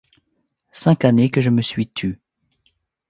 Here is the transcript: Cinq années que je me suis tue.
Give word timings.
Cinq 0.71 1.05
années 1.05 1.29
que 1.29 1.41
je 1.41 1.51
me 1.51 1.61
suis 1.61 1.87
tue. 1.87 2.19